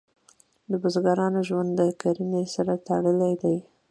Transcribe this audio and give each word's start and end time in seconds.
د 0.71 0.71
بزګرانو 0.81 1.39
ژوند 1.47 1.69
د 1.79 1.81
کرنې 2.01 2.43
سره 2.55 2.73
تړلی 2.87 3.33
دی. 3.43 3.57